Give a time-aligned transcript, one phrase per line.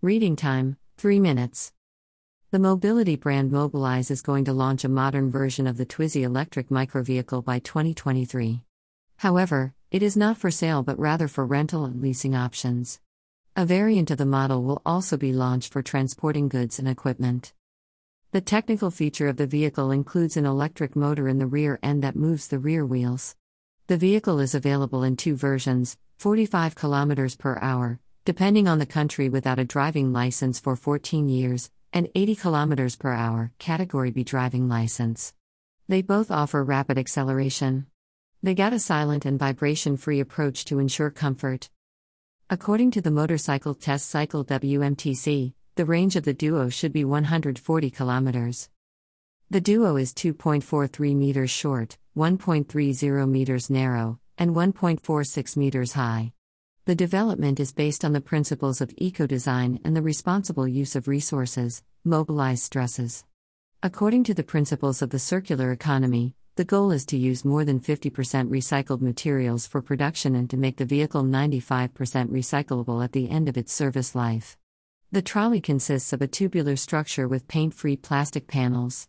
[0.00, 1.72] Reading time 3 minutes.
[2.52, 6.68] The mobility brand Mobilize is going to launch a modern version of the Twizy electric
[6.68, 8.62] microvehicle by 2023.
[9.16, 13.00] However, it is not for sale but rather for rental and leasing options.
[13.56, 17.52] A variant of the model will also be launched for transporting goods and equipment.
[18.30, 22.14] The technical feature of the vehicle includes an electric motor in the rear end that
[22.14, 23.34] moves the rear wheels.
[23.88, 29.30] The vehicle is available in two versions 45 km per hour, depending on the country
[29.30, 34.68] without a driving license for 14 years, and 80 km per hour, Category B driving
[34.68, 35.32] license.
[35.88, 37.86] They both offer rapid acceleration.
[38.42, 41.70] They got a silent and vibration free approach to ensure comfort.
[42.50, 47.90] According to the Motorcycle Test Cycle WMTC, the range of the Duo should be 140
[47.90, 48.68] kilometers.
[49.48, 56.34] The Duo is 2.43 meters short, 1.30 meters narrow, and 1.46 meters high.
[56.88, 61.06] The development is based on the principles of eco design and the responsible use of
[61.06, 63.26] resources, Mobilize stresses.
[63.82, 67.78] According to the principles of the circular economy, the goal is to use more than
[67.78, 68.10] 50%
[68.48, 71.90] recycled materials for production and to make the vehicle 95%
[72.30, 74.56] recyclable at the end of its service life.
[75.12, 79.08] The trolley consists of a tubular structure with paint free plastic panels.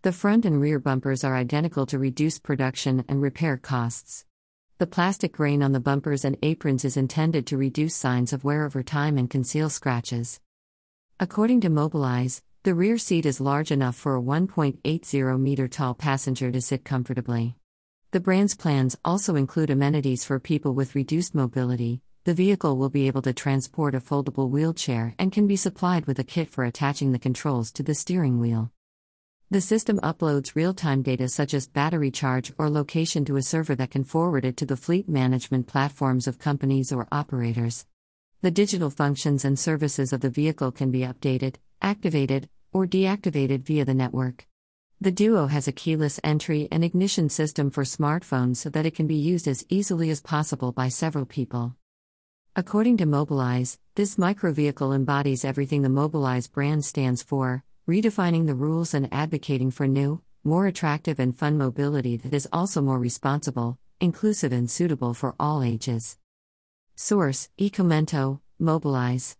[0.00, 4.24] The front and rear bumpers are identical to reduce production and repair costs.
[4.78, 8.64] The plastic grain on the bumpers and aprons is intended to reduce signs of wear
[8.64, 10.38] over time and conceal scratches.
[11.18, 16.52] According to Mobilize, the rear seat is large enough for a 1.80 meter tall passenger
[16.52, 17.56] to sit comfortably.
[18.12, 22.00] The brand's plans also include amenities for people with reduced mobility.
[22.22, 26.20] The vehicle will be able to transport a foldable wheelchair and can be supplied with
[26.20, 28.70] a kit for attaching the controls to the steering wheel.
[29.50, 33.74] The system uploads real time data such as battery charge or location to a server
[33.76, 37.86] that can forward it to the fleet management platforms of companies or operators.
[38.42, 43.86] The digital functions and services of the vehicle can be updated, activated, or deactivated via
[43.86, 44.46] the network.
[45.00, 49.06] The Duo has a keyless entry and ignition system for smartphones so that it can
[49.06, 51.74] be used as easily as possible by several people.
[52.54, 58.92] According to Mobilize, this microvehicle embodies everything the Mobilize brand stands for redefining the rules
[58.92, 64.52] and advocating for new, more attractive and fun mobility that is also more responsible, inclusive,
[64.52, 66.18] and suitable for all ages.
[66.94, 69.36] Source Ecomento, Mobilize.